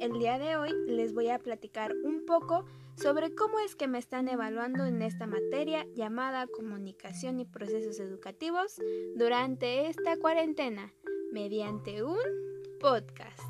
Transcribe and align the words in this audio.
El 0.00 0.18
día 0.18 0.38
de 0.38 0.56
hoy 0.56 0.70
les 0.86 1.12
voy 1.12 1.28
a 1.28 1.38
platicar 1.38 1.94
un 2.02 2.24
poco 2.24 2.64
sobre 2.96 3.34
cómo 3.34 3.58
es 3.58 3.76
que 3.76 3.88
me 3.88 3.98
están 3.98 4.28
evaluando 4.28 4.86
en 4.86 5.02
esta 5.02 5.26
materia 5.26 5.86
llamada 5.94 6.46
comunicación 6.46 7.40
y 7.40 7.44
procesos 7.44 8.00
educativos 8.00 8.80
durante 9.16 9.88
esta 9.88 10.16
cuarentena 10.16 10.94
mediante 11.30 12.02
un 12.02 12.16
podcast. 12.80 13.40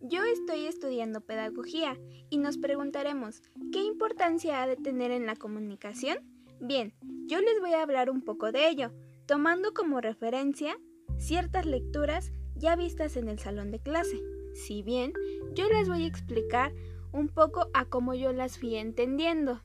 Yo 0.00 0.24
estoy 0.24 0.66
estudiando 0.66 1.20
pedagogía 1.20 1.96
y 2.30 2.38
nos 2.38 2.58
preguntaremos, 2.58 3.42
¿qué 3.72 3.80
importancia 3.80 4.62
ha 4.62 4.66
de 4.66 4.76
tener 4.76 5.12
en 5.12 5.26
la 5.26 5.36
comunicación? 5.36 6.18
Bien, 6.60 6.94
yo 7.26 7.40
les 7.40 7.60
voy 7.60 7.74
a 7.74 7.82
hablar 7.82 8.10
un 8.10 8.22
poco 8.22 8.50
de 8.50 8.68
ello, 8.68 8.92
tomando 9.26 9.72
como 9.72 10.00
referencia 10.00 10.78
ciertas 11.18 11.64
lecturas 11.66 12.32
ya 12.56 12.76
vistas 12.76 13.16
en 13.16 13.28
el 13.28 13.38
salón 13.38 13.70
de 13.70 13.80
clase. 13.80 14.20
Si 14.54 14.82
bien, 14.82 15.12
yo 15.54 15.68
les 15.68 15.88
voy 15.88 16.04
a 16.04 16.08
explicar 16.08 16.72
un 17.12 17.28
poco 17.28 17.68
a 17.74 17.84
cómo 17.86 18.14
yo 18.14 18.32
las 18.32 18.58
fui 18.58 18.76
entendiendo. 18.76 19.62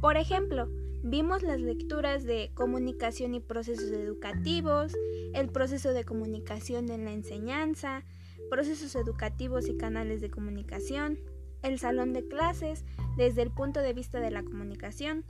Por 0.00 0.16
ejemplo, 0.16 0.68
vimos 1.02 1.42
las 1.42 1.60
lecturas 1.60 2.24
de 2.24 2.50
comunicación 2.54 3.34
y 3.34 3.40
procesos 3.40 3.90
educativos, 3.90 4.92
el 5.34 5.48
proceso 5.48 5.92
de 5.92 6.04
comunicación 6.04 6.90
en 6.90 7.04
la 7.04 7.12
enseñanza, 7.12 8.04
procesos 8.50 8.94
educativos 8.94 9.68
y 9.68 9.76
canales 9.76 10.20
de 10.20 10.30
comunicación, 10.30 11.18
el 11.62 11.78
salón 11.78 12.12
de 12.12 12.26
clases 12.26 12.84
desde 13.16 13.42
el 13.42 13.50
punto 13.50 13.80
de 13.80 13.92
vista 13.92 14.20
de 14.20 14.30
la 14.30 14.42
comunicación, 14.42 15.24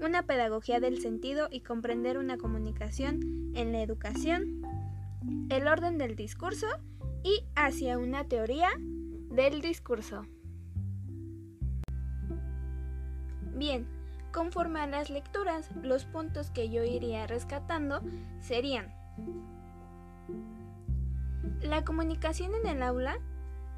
una 0.00 0.26
pedagogía 0.26 0.80
del 0.80 1.00
sentido 1.00 1.48
y 1.50 1.60
comprender 1.60 2.18
una 2.18 2.36
comunicación 2.36 3.52
en 3.54 3.72
la 3.72 3.82
educación, 3.82 4.62
el 5.48 5.68
orden 5.68 5.98
del 5.98 6.16
discurso 6.16 6.66
y 7.22 7.44
hacia 7.54 7.98
una 7.98 8.24
teoría 8.24 8.68
del 8.78 9.60
discurso. 9.60 10.26
Bien, 13.54 13.86
conforme 14.32 14.80
a 14.80 14.86
las 14.86 15.10
lecturas, 15.10 15.70
los 15.82 16.04
puntos 16.04 16.50
que 16.50 16.68
yo 16.68 16.84
iría 16.84 17.26
rescatando 17.26 18.02
serían 18.40 18.94
la 21.62 21.84
comunicación 21.84 22.54
en 22.54 22.66
el 22.66 22.82
aula 22.82 23.18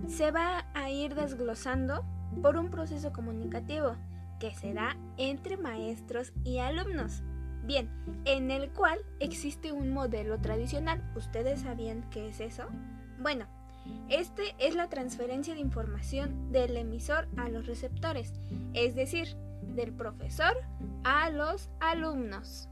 se 0.06 0.30
va 0.30 0.66
a 0.74 0.91
ir 0.91 1.14
desglosando 1.14 2.04
por 2.42 2.56
un 2.56 2.70
proceso 2.70 3.12
comunicativo 3.12 3.96
que 4.38 4.54
se 4.54 4.72
da 4.72 4.96
entre 5.16 5.56
maestros 5.56 6.32
y 6.44 6.58
alumnos. 6.58 7.22
Bien, 7.69 7.91
en 8.24 8.50
el 8.50 8.70
cual 8.70 8.98
existe 9.20 9.72
un 9.72 9.91
modelo 9.91 10.41
tradicional. 10.41 11.05
¿Ustedes 11.14 11.61
sabían 11.61 12.08
qué 12.08 12.27
es 12.28 12.41
eso? 12.41 12.64
Bueno, 13.20 13.44
este 14.08 14.55
es 14.58 14.75
la 14.75 14.88
transferencia 14.88 15.52
de 15.52 15.60
información 15.60 16.50
del 16.50 16.78
emisor 16.78 17.28
a 17.36 17.50
los 17.50 17.66
receptores, 17.66 18.33
es 18.72 18.94
decir, 18.94 19.36
del 19.75 19.92
profesor 19.92 20.56
a 21.05 21.28
los 21.28 21.69
alumnos. 21.78 22.70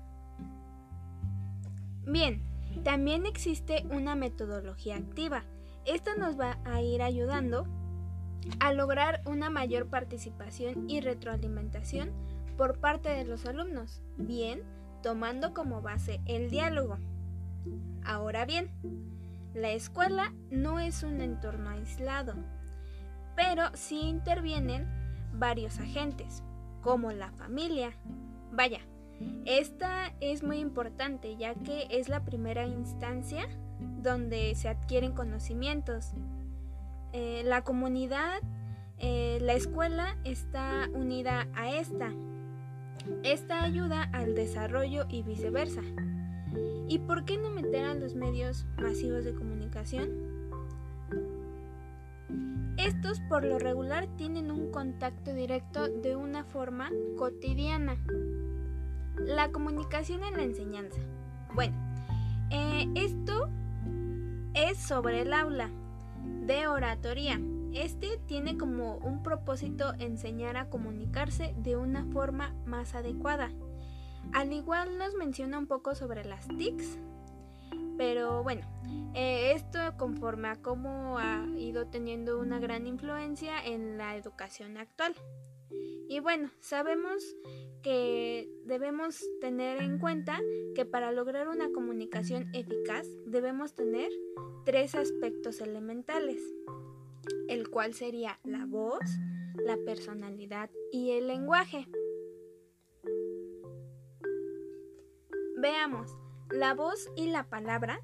Bien, 2.06 2.42
también 2.82 3.26
existe 3.26 3.84
una 3.90 4.14
metodología 4.14 4.96
activa. 4.96 5.44
Esta 5.84 6.14
nos 6.14 6.40
va 6.40 6.58
a 6.64 6.80
ir 6.80 7.02
ayudando 7.02 7.66
a 8.60 8.72
lograr 8.72 9.20
una 9.26 9.50
mayor 9.50 9.90
participación 9.90 10.88
y 10.88 11.02
retroalimentación 11.02 12.12
por 12.56 12.78
parte 12.78 13.10
de 13.10 13.26
los 13.26 13.44
alumnos, 13.44 14.00
bien 14.16 14.62
tomando 15.06 15.54
como 15.54 15.82
base 15.82 16.20
el 16.26 16.50
diálogo. 16.50 16.98
Ahora 18.04 18.44
bien, 18.44 18.72
la 19.54 19.70
escuela 19.70 20.32
no 20.50 20.80
es 20.80 21.04
un 21.04 21.20
entorno 21.20 21.70
aislado, 21.70 22.34
pero 23.36 23.62
sí 23.74 24.00
intervienen 24.00 24.84
varios 25.32 25.78
agentes, 25.78 26.42
como 26.82 27.12
la 27.12 27.30
familia. 27.30 27.92
Vaya, 28.50 28.80
esta 29.44 30.12
es 30.20 30.42
muy 30.42 30.58
importante 30.58 31.36
ya 31.36 31.54
que 31.54 31.86
es 31.88 32.08
la 32.08 32.24
primera 32.24 32.66
instancia 32.66 33.46
donde 34.02 34.56
se 34.56 34.68
adquieren 34.68 35.12
conocimientos. 35.12 36.14
Eh, 37.12 37.42
la 37.44 37.62
comunidad, 37.62 38.40
eh, 38.98 39.38
la 39.40 39.52
escuela 39.52 40.16
está 40.24 40.88
unida 40.94 41.46
a 41.54 41.70
esta. 41.70 42.10
Esta 43.22 43.62
ayuda 43.62 44.02
al 44.12 44.34
desarrollo 44.34 45.06
y 45.08 45.22
viceversa. 45.22 45.82
¿Y 46.88 46.98
por 47.00 47.24
qué 47.24 47.38
no 47.38 47.50
meter 47.50 47.84
a 47.84 47.94
los 47.94 48.14
medios 48.14 48.66
masivos 48.80 49.24
de 49.24 49.34
comunicación? 49.34 50.10
Estos 52.76 53.20
por 53.20 53.44
lo 53.44 53.58
regular 53.58 54.06
tienen 54.16 54.50
un 54.50 54.70
contacto 54.70 55.32
directo 55.32 55.88
de 55.88 56.14
una 56.14 56.44
forma 56.44 56.90
cotidiana. 57.16 57.96
La 59.18 59.50
comunicación 59.50 60.22
en 60.22 60.36
la 60.36 60.42
enseñanza. 60.42 61.00
Bueno, 61.54 61.74
eh, 62.50 62.86
esto 62.94 63.48
es 64.54 64.78
sobre 64.78 65.22
el 65.22 65.32
aula 65.32 65.70
de 66.46 66.68
oratoria. 66.68 67.40
Este 67.76 68.18
tiene 68.26 68.56
como 68.56 68.96
un 68.96 69.22
propósito 69.22 69.92
enseñar 69.98 70.56
a 70.56 70.70
comunicarse 70.70 71.54
de 71.58 71.76
una 71.76 72.06
forma 72.06 72.54
más 72.64 72.94
adecuada. 72.94 73.50
Al 74.32 74.54
igual 74.54 74.96
nos 74.96 75.14
menciona 75.14 75.58
un 75.58 75.66
poco 75.66 75.94
sobre 75.94 76.24
las 76.24 76.48
TICs, 76.48 76.98
pero 77.98 78.42
bueno, 78.42 78.62
eh, 79.14 79.52
esto 79.54 79.78
conforme 79.98 80.48
a 80.48 80.56
cómo 80.56 81.18
ha 81.18 81.44
ido 81.58 81.86
teniendo 81.86 82.40
una 82.40 82.58
gran 82.58 82.86
influencia 82.86 83.62
en 83.62 83.98
la 83.98 84.16
educación 84.16 84.78
actual. 84.78 85.14
Y 86.08 86.20
bueno, 86.20 86.50
sabemos 86.60 87.22
que 87.82 88.48
debemos 88.64 89.22
tener 89.42 89.82
en 89.82 89.98
cuenta 89.98 90.40
que 90.74 90.86
para 90.86 91.12
lograr 91.12 91.48
una 91.48 91.70
comunicación 91.72 92.48
eficaz 92.54 93.06
debemos 93.26 93.74
tener 93.74 94.10
tres 94.64 94.94
aspectos 94.94 95.60
elementales, 95.60 96.40
el 97.48 97.68
cual 97.70 97.94
sería 97.94 98.38
la 98.44 98.66
voz, 98.66 99.04
la 99.64 99.76
personalidad 99.84 100.70
y 100.92 101.12
el 101.12 101.28
lenguaje. 101.28 101.86
Veamos, 105.58 106.16
la 106.50 106.74
voz 106.74 107.10
y 107.16 107.28
la 107.28 107.48
palabra 107.48 108.00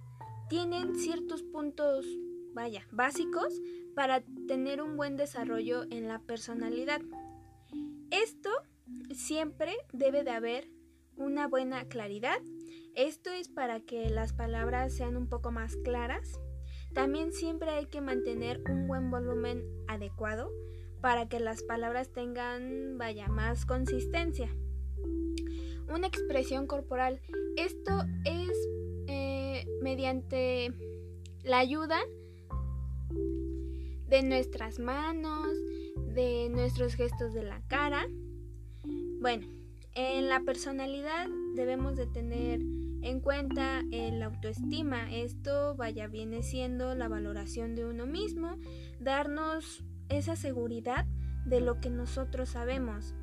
tienen 0.49 0.97
ciertos 0.97 1.43
puntos, 1.43 2.07
vaya, 2.55 2.87
básicos 2.91 3.61
para 3.95 4.23
tener 4.47 4.83
un 4.83 4.97
buen 4.97 5.17
desarrollo 5.17 5.85
en 5.91 6.09
la 6.09 6.19
personalidad. 6.19 7.01
Esto 8.11 8.51
siempre 9.15 9.75
debe 9.93 10.25
de 10.25 10.31
haber 10.31 10.69
una 11.17 11.47
buena 11.47 11.85
claridad. 11.87 12.41
Esto 12.95 13.31
es 13.31 13.49
para 13.49 13.81
que 13.81 14.11
las 14.11 14.33
palabras 14.33 14.95
sean 14.95 15.17
un 15.17 15.29
poco 15.29 15.51
más 15.51 15.77
claras. 15.77 16.41
También 16.95 17.33
siempre 17.33 17.71
hay 17.71 17.87
que 17.87 18.01
mantener 18.01 18.63
un 18.69 18.87
buen 18.87 19.11
volumen 19.11 19.65
adecuado 19.89 20.51
para 21.01 21.29
que 21.29 21.41
las 21.41 21.63
palabras 21.63 22.13
tengan, 22.13 22.97
vaya, 22.99 23.29
más 23.29 23.67
consistencia. 23.67 24.49
Una 25.89 26.07
expresión 26.07 26.67
corporal. 26.67 27.21
Esto 27.57 28.05
es 28.25 28.51
eh, 29.09 29.67
mediante 29.83 30.73
la 31.43 31.59
ayuda 31.59 31.99
de 34.09 34.23
nuestras 34.23 34.79
manos, 34.79 35.49
de 36.15 36.49
nuestros 36.51 36.95
gestos 36.95 37.33
de 37.33 37.43
la 37.43 37.63
cara. 37.69 38.07
Bueno, 39.21 39.47
en 39.95 40.29
la 40.29 40.41
personalidad 40.41 41.27
debemos 41.55 41.97
de 41.97 42.07
tener 42.07 42.61
en 43.03 43.21
cuenta 43.21 43.83
el 43.91 44.23
autoestima. 44.23 45.11
Esto 45.13 45.75
vaya 45.77 46.07
viene 46.07 46.43
siendo 46.43 46.95
la 46.95 47.09
valoración 47.09 47.75
de 47.75 47.85
uno 47.85 48.07
mismo, 48.07 48.57
darnos 49.01 49.85
esa 50.09 50.37
seguridad 50.37 51.07
de 51.45 51.61
lo 51.61 51.81
que 51.81 51.91
nosotros 51.91 52.51
sabemos. 52.51 53.15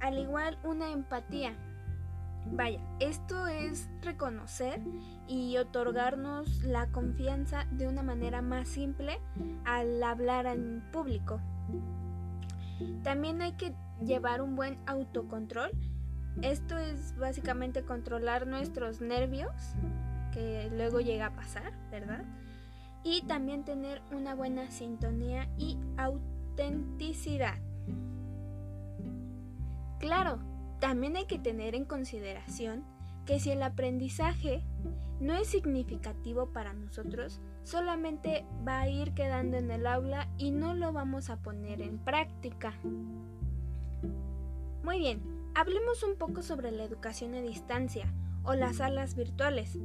Al 0.00 0.18
igual 0.18 0.58
una 0.64 0.92
empatía. 0.92 1.56
Vaya, 2.52 2.80
esto 3.00 3.46
es 3.46 3.88
reconocer 4.02 4.80
y 5.28 5.58
otorgarnos 5.58 6.64
la 6.64 6.90
confianza 6.90 7.66
de 7.70 7.86
una 7.86 8.02
manera 8.02 8.40
más 8.42 8.66
simple 8.68 9.20
al 9.64 10.02
hablar 10.02 10.46
en 10.46 10.82
público. 10.90 11.40
También 13.02 13.42
hay 13.42 13.52
que 13.52 13.74
llevar 14.02 14.40
un 14.40 14.56
buen 14.56 14.78
autocontrol. 14.86 15.70
Esto 16.42 16.78
es 16.78 17.16
básicamente 17.18 17.82
controlar 17.82 18.46
nuestros 18.46 19.00
nervios, 19.00 19.52
que 20.32 20.70
luego 20.74 21.00
llega 21.00 21.26
a 21.26 21.34
pasar, 21.34 21.72
¿verdad? 21.90 22.24
Y 23.04 23.22
también 23.22 23.64
tener 23.64 24.02
una 24.10 24.34
buena 24.34 24.70
sintonía 24.70 25.48
y 25.58 25.78
autenticidad. 25.96 27.58
Claro, 29.98 30.38
también 30.80 31.16
hay 31.16 31.26
que 31.26 31.38
tener 31.38 31.74
en 31.74 31.84
consideración 31.84 32.84
que 33.26 33.38
si 33.38 33.50
el 33.50 33.62
aprendizaje 33.62 34.62
no 35.20 35.34
es 35.34 35.48
significativo 35.48 36.46
para 36.46 36.72
nosotros, 36.72 37.40
solamente 37.62 38.46
va 38.66 38.80
a 38.80 38.88
ir 38.88 39.12
quedando 39.12 39.58
en 39.58 39.70
el 39.70 39.86
aula 39.86 40.28
y 40.38 40.50
no 40.50 40.74
lo 40.74 40.92
vamos 40.92 41.28
a 41.28 41.36
poner 41.36 41.82
en 41.82 41.98
práctica. 41.98 42.72
Muy 44.82 44.98
bien, 44.98 45.39
hablemos 45.60 46.02
un 46.02 46.16
poco 46.16 46.42
sobre 46.42 46.70
la 46.70 46.84
educación 46.84 47.34
a 47.34 47.42
distancia 47.42 48.10
o 48.44 48.54
las 48.54 48.76
salas 48.76 49.14
virtuales. 49.14 49.78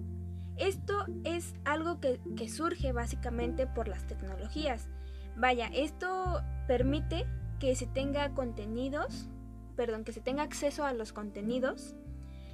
Esto 0.56 1.06
es 1.26 1.54
algo 1.66 2.00
que, 2.00 2.18
surge 2.48 2.94
básicamente 2.94 3.68
por 3.68 3.90
las 3.90 4.08
tecnologías. 4.08 4.88
Vaya, 5.36 5.68
esto 5.74 6.42
permite 6.66 7.26
que 7.60 7.76
se 7.76 7.88
tenga 7.88 8.34
contenidos, 8.34 9.28
perdón, 9.76 10.06
que 10.06 10.14
se 10.14 10.22
tenga 10.22 10.44
acceso 10.44 10.86
a 10.86 10.94
los 10.94 11.12
contenidos 11.12 11.94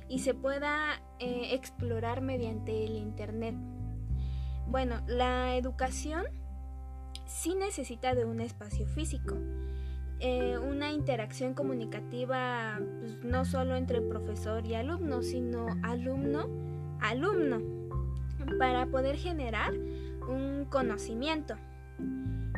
y 0.09 0.19
se 0.19 0.33
pueda 0.33 0.99
eh, 1.19 1.53
explorar 1.53 2.21
mediante 2.21 2.85
el 2.85 2.95
Internet. 2.95 3.55
Bueno, 4.65 4.99
la 5.05 5.55
educación 5.55 6.25
sí 7.27 7.53
necesita 7.53 8.15
de 8.15 8.25
un 8.25 8.41
espacio 8.41 8.87
físico, 8.87 9.37
eh, 10.23 10.59
una 10.59 10.91
interacción 10.91 11.55
comunicativa 11.55 12.79
pues, 12.99 13.23
no 13.23 13.43
solo 13.43 13.75
entre 13.75 14.01
profesor 14.01 14.63
y 14.67 14.75
alumno, 14.75 15.23
sino 15.23 15.65
alumno-alumno, 15.81 17.59
para 18.59 18.85
poder 18.85 19.17
generar 19.17 19.73
un 19.73 20.67
conocimiento. 20.69 21.55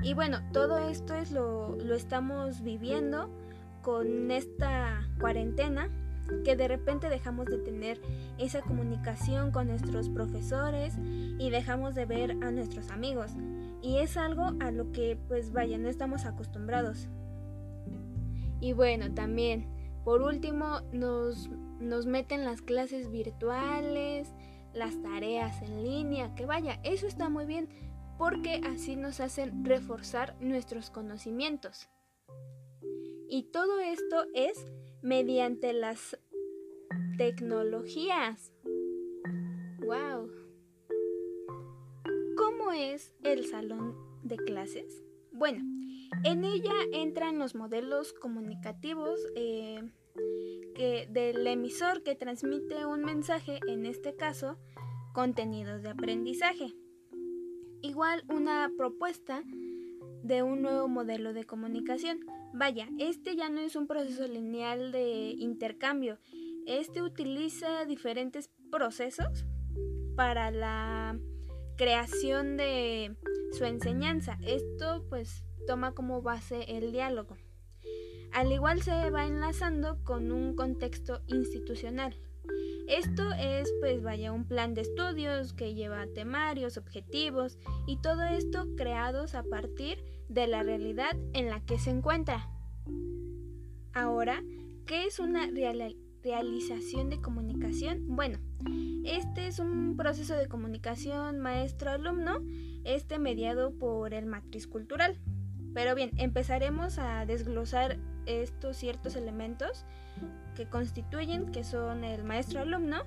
Y 0.01 0.13
bueno, 0.13 0.39
todo 0.51 0.77
esto 0.89 1.15
es 1.15 1.31
lo, 1.31 1.77
lo 1.77 1.95
estamos 1.95 2.62
viviendo 2.63 3.30
con 3.81 4.30
esta 4.30 5.07
cuarentena 5.19 5.89
que 6.44 6.57
de 6.57 6.68
repente 6.68 7.07
dejamos 7.10 7.45
de 7.45 7.60
tener 7.60 8.01
esa 8.38 8.62
comunicación 8.62 9.51
con 9.51 9.68
nuestros 9.68 10.10
profesores 10.10 10.95
y 11.00 11.50
dejamos 11.50 11.95
de 11.95 12.06
ver 12.06 12.31
a 12.42 12.51
nuestros 12.51 12.92
amigos. 12.92 13.31
Y 13.81 14.00
es 14.00 14.18
algo 14.18 14.51
a 14.60 14.71
lo 14.71 14.92
que 14.92 15.18
pues 15.30 15.54
vaya, 15.54 15.77
no 15.77 15.88
estamos 15.88 16.25
acostumbrados. 16.25 17.07
Y 18.63 18.71
bueno, 18.71 19.13
también, 19.13 19.68
por 20.06 20.21
último, 20.21 20.80
nos, 20.94 21.50
nos 21.81 22.06
meten 22.06 22.45
las 22.45 22.62
clases 22.62 23.12
virtuales, 23.12 24.33
las 24.74 25.01
tareas 25.01 25.62
en 25.62 25.83
línea, 25.83 26.33
que 26.33 26.45
vaya, 26.45 26.80
eso 26.86 27.06
está 27.06 27.27
muy 27.27 27.45
bien, 27.45 27.68
porque 28.18 28.62
así 28.63 28.95
nos 28.95 29.19
hacen 29.19 29.65
reforzar 29.65 30.38
nuestros 30.39 30.89
conocimientos. 30.92 31.89
Y 33.27 33.51
todo 33.51 33.81
esto 33.81 34.27
es 34.33 34.65
mediante 35.01 35.74
las 35.74 36.18
tecnologías. 37.18 38.54
¡Wow! 39.80 40.31
¿Cómo 42.38 42.71
es 42.71 43.13
el 43.25 43.45
salón 43.45 43.94
de 44.24 44.38
clases? 44.38 45.04
Bueno, 45.33 45.65
en 46.24 46.44
ella 46.44 46.74
entran 46.92 47.39
los 47.39 47.56
modelos 47.56 48.13
comunicativos 48.13 49.19
eh, 49.36 49.81
que, 50.75 51.07
del 51.10 51.45
emisor 51.48 52.04
que 52.04 52.15
transmite 52.15 52.86
un 52.86 53.04
mensaje, 53.04 53.60
en 53.68 53.86
este 53.86 54.15
caso, 54.15 54.57
contenidos 55.13 55.83
de 55.83 55.89
aprendizaje. 55.89 56.74
Igual 57.81 58.24
una 58.30 58.71
propuesta 58.77 59.44
de 60.24 60.42
un 60.42 60.62
nuevo 60.62 60.88
modelo 60.88 61.33
de 61.33 61.44
comunicación. 61.44 62.19
Vaya, 62.54 62.88
este 62.98 63.36
ya 63.36 63.50
no 63.50 63.62
es 63.62 63.75
un 63.75 63.88
proceso 63.88 64.27
lineal 64.27 64.92
de 64.92 65.36
intercambio. 65.38 66.19
Este 66.65 67.01
utiliza 67.01 67.86
diferentes 67.86 68.50
procesos 68.71 69.45
para 70.15 70.51
la 70.51 71.19
creación 71.77 72.56
de 72.56 73.18
su 73.51 73.65
enseñanza. 73.65 74.38
Esto 74.45 75.06
pues 75.10 75.44
toma 75.65 75.94
como 75.94 76.21
base 76.21 76.77
el 76.77 76.92
diálogo. 76.92 77.38
Al 78.31 78.51
igual 78.51 78.81
se 78.81 79.10
va 79.12 79.27
enlazando 79.27 80.04
con 80.04 80.31
un 80.31 80.56
contexto 80.56 81.21
institucional. 81.27 82.15
Esto 82.88 83.31
es 83.39 83.71
pues 83.80 84.01
vaya 84.01 84.33
un 84.33 84.45
plan 84.45 84.74
de 84.74 84.81
estudios 84.81 85.54
que 85.54 85.74
lleva 85.74 86.06
temarios, 86.07 86.77
objetivos 86.77 87.57
y 87.88 87.98
todo 88.01 88.24
esto 88.24 88.68
creados 88.75 89.36
a 89.36 89.44
partir 89.44 90.04
de 90.30 90.48
la 90.48 90.63
realidad 90.63 91.15
en 91.33 91.50
la 91.50 91.62
que 91.62 91.80
se 91.80 91.92
encuentra. 91.92 92.50
Ahora, 93.94 94.44
¿qué 94.86 95.06
es 95.06 95.19
una 95.19 95.48
realización 96.24 97.10
de 97.10 97.21
comunicación? 97.21 98.07
Bueno, 98.07 98.39
este 99.06 99.48
es 99.48 99.60
un 99.60 99.95
proceso 99.95 100.36
de 100.36 100.48
comunicación 100.48 101.39
maestro-alumno, 101.39 102.39
este 102.83 103.19
mediado 103.19 103.77
por 103.77 104.13
el 104.13 104.25
matriz 104.25 104.68
cultural. 104.68 105.19
Pero 105.73 105.95
bien, 105.95 106.11
empezaremos 106.17 106.99
a 106.99 107.25
desglosar 107.25 107.97
estos 108.25 108.77
ciertos 108.77 109.15
elementos 109.15 109.85
que 110.55 110.67
constituyen, 110.67 111.51
que 111.51 111.63
son 111.63 112.03
el 112.03 112.23
maestro-alumno, 112.23 113.03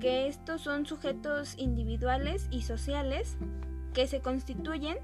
que 0.00 0.26
estos 0.26 0.60
son 0.60 0.86
sujetos 0.86 1.56
individuales 1.56 2.48
y 2.50 2.62
sociales 2.62 3.36
que 3.94 4.06
se 4.06 4.20
constituyen 4.20 4.98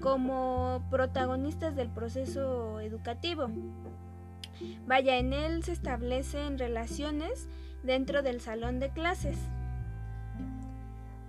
como 0.00 0.82
protagonistas 0.90 1.76
del 1.76 1.88
proceso 1.88 2.80
educativo. 2.80 3.48
Vaya, 4.86 5.18
en 5.18 5.32
él 5.32 5.64
se 5.64 5.72
establecen 5.72 6.58
relaciones 6.58 7.48
dentro 7.82 8.22
del 8.22 8.40
salón 8.40 8.78
de 8.80 8.90
clases. 8.90 9.36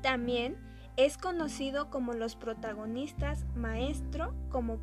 También 0.01 0.57
es 0.97 1.17
conocido 1.17 1.89
como 1.89 2.13
los 2.13 2.35
protagonistas 2.35 3.45
maestro, 3.55 4.33
como 4.49 4.79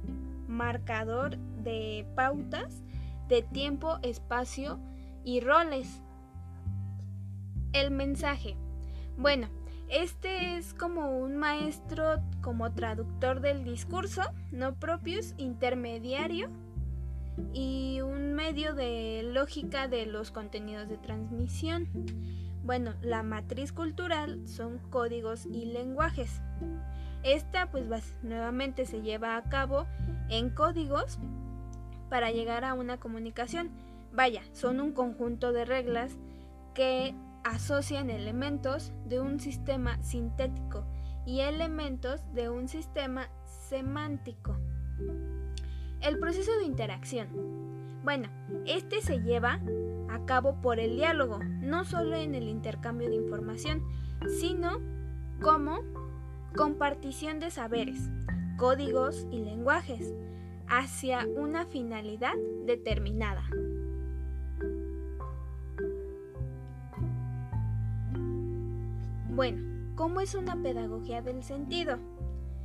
marcador 0.48 1.36
de 1.62 2.06
pautas 2.16 2.82
de 3.28 3.42
tiempo, 3.42 3.98
espacio 4.02 4.80
y 5.24 5.40
roles. 5.40 6.02
El 7.72 7.92
mensaje. 7.92 8.56
Bueno, 9.16 9.48
este 9.88 10.56
es 10.56 10.74
como 10.74 11.18
un 11.18 11.36
maestro, 11.36 12.20
como 12.42 12.72
traductor 12.72 13.40
del 13.40 13.64
discurso, 13.64 14.22
no 14.50 14.74
propios, 14.74 15.34
intermediario 15.36 16.48
y 17.52 18.00
un 18.00 18.34
medio 18.34 18.74
de 18.74 19.22
lógica 19.24 19.88
de 19.88 20.06
los 20.06 20.32
contenidos 20.32 20.88
de 20.88 20.96
transmisión. 20.96 21.88
Bueno, 22.62 22.94
la 23.02 23.22
matriz 23.22 23.72
cultural 23.72 24.46
son 24.46 24.78
códigos 24.90 25.46
y 25.46 25.66
lenguajes. 25.66 26.40
Esta 27.22 27.70
pues 27.70 27.86
nuevamente 28.22 28.86
se 28.86 29.02
lleva 29.02 29.36
a 29.36 29.42
cabo 29.44 29.86
en 30.28 30.50
códigos 30.50 31.18
para 32.08 32.30
llegar 32.30 32.64
a 32.64 32.74
una 32.74 32.98
comunicación. 32.98 33.70
Vaya, 34.12 34.42
son 34.52 34.80
un 34.80 34.92
conjunto 34.92 35.52
de 35.52 35.64
reglas 35.64 36.16
que 36.74 37.14
asocian 37.44 38.10
elementos 38.10 38.92
de 39.06 39.20
un 39.20 39.40
sistema 39.40 40.02
sintético 40.02 40.84
y 41.26 41.40
elementos 41.40 42.20
de 42.34 42.50
un 42.50 42.68
sistema 42.68 43.28
semántico. 43.44 44.56
El 46.00 46.18
proceso 46.18 46.56
de 46.58 46.64
interacción. 46.64 47.28
Bueno, 48.02 48.28
este 48.66 49.02
se 49.02 49.20
lleva 49.20 49.60
a 50.10 50.24
cabo 50.26 50.60
por 50.60 50.80
el 50.80 50.96
diálogo, 50.96 51.38
no 51.60 51.84
solo 51.84 52.16
en 52.16 52.34
el 52.34 52.48
intercambio 52.48 53.08
de 53.08 53.16
información, 53.16 53.82
sino 54.38 54.78
como 55.40 55.80
compartición 56.56 57.38
de 57.40 57.50
saberes, 57.50 58.10
códigos 58.58 59.26
y 59.30 59.40
lenguajes 59.40 60.12
hacia 60.68 61.26
una 61.36 61.64
finalidad 61.64 62.34
determinada. 62.66 63.42
Bueno, 69.28 69.94
¿cómo 69.94 70.20
es 70.20 70.34
una 70.34 70.60
pedagogía 70.60 71.22
del 71.22 71.42
sentido? 71.42 71.98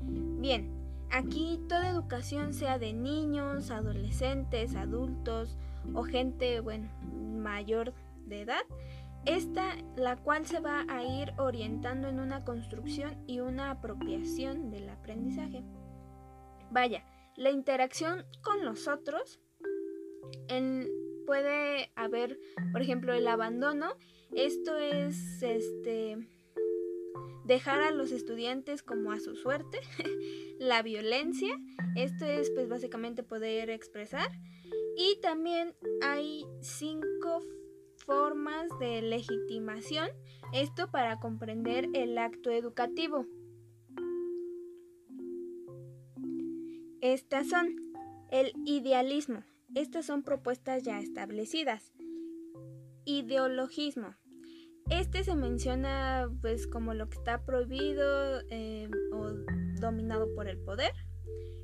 Bien, 0.01 0.71
aquí 1.11 1.59
toda 1.69 1.89
educación, 1.89 2.53
sea 2.53 2.79
de 2.79 2.91
niños, 2.91 3.71
adolescentes, 3.71 4.75
adultos 4.75 5.57
o 5.93 6.03
gente, 6.03 6.59
bueno, 6.59 6.89
mayor 7.45 7.93
de 8.25 8.41
edad, 8.41 8.63
esta 9.25 9.75
la 9.95 10.17
cual 10.17 10.45
se 10.47 10.59
va 10.59 10.85
a 10.89 11.03
ir 11.03 11.31
orientando 11.37 12.07
en 12.07 12.19
una 12.19 12.43
construcción 12.43 13.23
y 13.27 13.39
una 13.39 13.69
apropiación 13.69 14.71
del 14.71 14.89
aprendizaje. 14.89 15.63
Vaya, 16.71 17.05
la 17.37 17.51
interacción 17.51 18.25
con 18.41 18.65
los 18.65 18.87
otros 18.87 19.39
puede 21.25 21.91
haber, 21.95 22.39
por 22.71 22.81
ejemplo, 22.81 23.13
el 23.13 23.27
abandono. 23.27 23.95
Esto 24.31 24.77
es 24.77 25.41
este 25.41 26.17
dejar 27.45 27.81
a 27.81 27.91
los 27.91 28.11
estudiantes 28.11 28.81
como 28.81 29.11
a 29.11 29.19
su 29.19 29.35
suerte, 29.35 29.79
la 30.59 30.81
violencia, 30.81 31.55
esto 31.95 32.25
es 32.25 32.49
pues 32.49 32.67
básicamente 32.67 33.21
poder 33.21 33.69
expresar 33.69 34.31
y 34.97 35.19
también 35.21 35.75
hay 36.01 36.45
cinco 36.61 37.41
formas 38.05 38.67
de 38.79 39.01
legitimación, 39.01 40.09
esto 40.53 40.89
para 40.91 41.19
comprender 41.19 41.87
el 41.93 42.17
acto 42.17 42.51
educativo. 42.51 43.25
Estas 47.01 47.49
son 47.49 47.75
el 48.31 48.53
idealismo. 48.65 49.43
Estas 49.75 50.05
son 50.05 50.23
propuestas 50.23 50.83
ya 50.83 50.99
establecidas. 50.99 51.93
Ideologismo. 53.05 54.15
Este 54.89 55.23
se 55.23 55.35
menciona 55.35 56.29
pues 56.41 56.67
como 56.67 56.93
lo 56.93 57.09
que 57.09 57.17
está 57.17 57.43
prohibido 57.45 58.41
eh, 58.49 58.89
o 59.11 59.29
dominado 59.79 60.33
por 60.33 60.47
el 60.47 60.59
poder. 60.59 60.93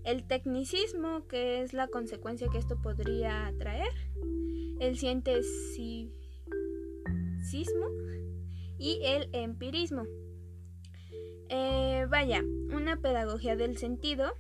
El 0.03 0.25
tecnicismo, 0.27 1.27
que 1.27 1.62
es 1.62 1.74
la 1.74 1.88
consecuencia 1.88 2.48
que 2.51 2.58
esto 2.58 2.81
podría 2.81 3.53
traer. 3.60 3.91
El 4.79 4.98
cientificismo 4.98 6.12
y 8.79 9.00
el 9.03 9.29
empirismo. 9.34 10.03
Eh, 11.50 12.08
vaya, 12.10 12.41
una 12.74 12.98
pedagogía 12.98 13.55
del 13.55 13.77
sentido 13.77 14.34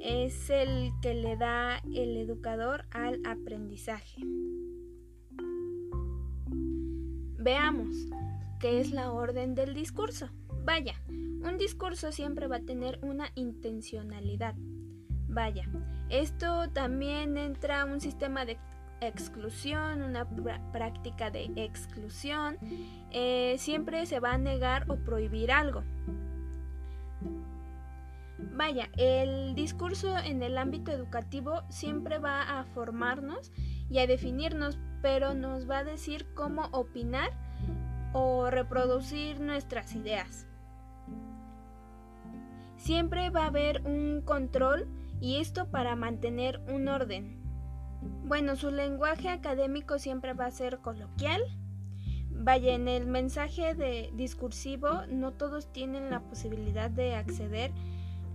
es 0.00 0.48
el 0.48 0.92
que 1.02 1.14
le 1.14 1.36
da 1.36 1.78
el 1.92 2.16
educador 2.16 2.86
al 2.90 3.20
aprendizaje. 3.26 4.22
Veamos, 7.38 7.94
¿qué 8.60 8.80
es 8.80 8.92
la 8.92 9.12
orden 9.12 9.54
del 9.54 9.74
discurso? 9.74 10.30
Vaya, 10.64 10.94
un 11.08 11.58
discurso 11.58 12.12
siempre 12.12 12.46
va 12.46 12.56
a 12.56 12.64
tener 12.64 12.98
una 13.02 13.30
intencionalidad. 13.34 14.54
Vaya, 15.36 15.68
esto 16.08 16.70
también 16.70 17.36
entra 17.36 17.84
un 17.84 18.00
sistema 18.00 18.46
de 18.46 18.56
exclusión, 19.02 20.00
una 20.00 20.26
práctica 20.72 21.30
de 21.30 21.52
exclusión. 21.56 22.56
Eh, 23.10 23.56
siempre 23.58 24.06
se 24.06 24.18
va 24.18 24.32
a 24.32 24.38
negar 24.38 24.90
o 24.90 24.96
prohibir 24.96 25.52
algo. 25.52 25.84
Vaya, 28.38 28.88
el 28.96 29.54
discurso 29.54 30.16
en 30.16 30.42
el 30.42 30.56
ámbito 30.56 30.90
educativo 30.90 31.64
siempre 31.68 32.18
va 32.18 32.58
a 32.58 32.64
formarnos 32.64 33.52
y 33.90 33.98
a 33.98 34.06
definirnos, 34.06 34.78
pero 35.02 35.34
nos 35.34 35.68
va 35.68 35.80
a 35.80 35.84
decir 35.84 36.24
cómo 36.32 36.62
opinar 36.72 37.30
o 38.14 38.48
reproducir 38.48 39.38
nuestras 39.38 39.94
ideas. 39.94 40.46
Siempre 42.78 43.28
va 43.28 43.42
a 43.42 43.48
haber 43.48 43.82
un 43.84 44.22
control 44.24 44.88
y 45.20 45.36
esto 45.36 45.70
para 45.70 45.96
mantener 45.96 46.60
un 46.68 46.88
orden. 46.88 47.40
Bueno, 48.24 48.56
su 48.56 48.70
lenguaje 48.70 49.28
académico 49.28 49.98
siempre 49.98 50.32
va 50.34 50.46
a 50.46 50.50
ser 50.50 50.78
coloquial. 50.78 51.42
Vaya, 52.30 52.74
en 52.74 52.88
el 52.88 53.06
mensaje 53.06 53.74
de 53.74 54.10
discursivo 54.14 55.06
no 55.08 55.32
todos 55.32 55.72
tienen 55.72 56.10
la 56.10 56.20
posibilidad 56.20 56.90
de 56.90 57.14
acceder 57.14 57.72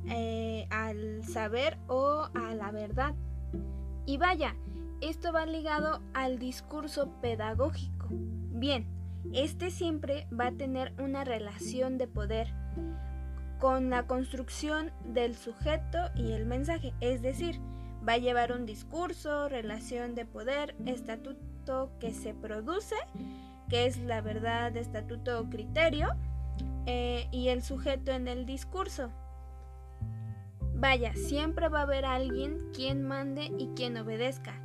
eh, 0.08 0.68
al 0.72 1.24
saber 1.24 1.78
o 1.88 2.28
a 2.34 2.56
la 2.56 2.72
verdad. 2.72 3.14
Y 4.06 4.18
vaya, 4.18 4.56
esto 5.02 5.32
va 5.32 5.46
ligado 5.46 6.02
al 6.14 6.40
discurso 6.40 7.10
pedagógico. 7.22 8.08
Bien, 8.10 8.88
este 9.34 9.70
siempre 9.70 10.28
va 10.38 10.48
a 10.48 10.52
tener 10.52 10.94
una 11.00 11.24
relación 11.24 11.98
de 11.98 12.08
poder 12.08 12.54
con 13.62 13.92
la 13.92 14.08
construcción 14.08 14.92
del 15.06 15.36
sujeto 15.36 16.00
y 16.16 16.32
el 16.32 16.48
mensaje, 16.48 16.94
es 17.00 17.22
decir, 17.22 17.62
va 18.08 18.14
a 18.14 18.18
llevar 18.18 18.52
un 18.52 18.66
discurso, 18.66 19.48
relación 19.50 20.16
de 20.16 20.26
poder, 20.26 20.76
estatuto 20.88 21.92
que 22.00 22.12
se 22.12 22.34
produce, 22.34 22.96
que 23.70 23.86
es 23.86 24.00
la 24.00 24.22
verdad, 24.22 24.76
estatuto 24.76 25.40
o 25.40 25.50
criterio, 25.50 26.10
eh, 26.88 27.28
y 27.32 27.50
el 27.50 27.62
sujeto 27.62 28.12
en 28.12 28.28
el 28.28 28.48
discurso. 28.48 29.12
Vaya, 30.74 31.14
siempre 31.14 31.70
va 31.70 31.82
a 31.82 31.84
haber 31.84 32.04
alguien 32.04 32.58
quien 32.74 33.04
mande 33.04 33.52
y 33.60 33.68
quien 33.76 33.96
obedezca. 33.96 34.60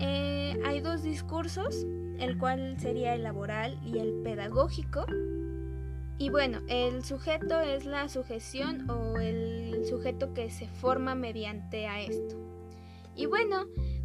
Eh, 0.00 0.58
hay 0.64 0.80
dos 0.80 1.02
discursos, 1.02 1.84
el 2.18 2.38
cual 2.38 2.80
sería 2.80 3.14
el 3.14 3.24
laboral 3.24 3.78
y 3.84 3.98
el 3.98 4.22
pedagógico. 4.22 5.04
Y 6.22 6.30
bueno, 6.30 6.60
el 6.68 7.04
sujeto 7.04 7.58
es 7.62 7.84
la 7.84 8.08
sujeción 8.08 8.88
o 8.88 9.18
el 9.18 9.84
sujeto 9.84 10.32
que 10.34 10.52
se 10.52 10.68
forma 10.68 11.16
mediante 11.16 11.88
a 11.88 12.00
esto. 12.00 12.36
Y 13.16 13.26
bueno, 13.26 13.64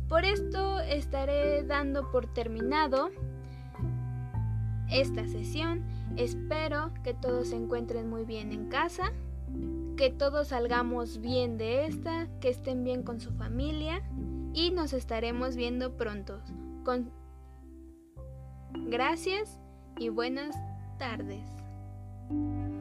por 0.10 0.26
esto 0.26 0.80
estaré 0.80 1.62
dando 1.62 2.10
por 2.10 2.26
terminado 2.34 3.12
esta 4.90 5.28
sesión. 5.28 5.86
Espero 6.16 6.92
que 7.04 7.14
todos 7.14 7.50
se 7.50 7.56
encuentren 7.56 8.10
muy 8.10 8.26
bien 8.26 8.52
en 8.52 8.68
casa 8.68 9.14
que 9.96 10.10
todos 10.10 10.48
salgamos 10.48 11.22
bien 11.22 11.60
de 11.60 11.86
esta, 11.86 12.28
que 12.40 12.50
estén 12.50 12.84
bien 12.84 13.04
con 13.04 13.20
su 13.20 13.32
familia 13.34 14.02
y 14.54 14.72
nos 14.72 14.94
estaremos 14.94 15.56
viendo 15.56 15.96
pronto. 15.98 16.42
Con... 16.84 17.12
Gracias 18.74 19.60
y 20.00 20.10
buenas 20.10 20.56
tardes. 20.98 21.57
Thank 22.30 22.72
you. 22.72 22.77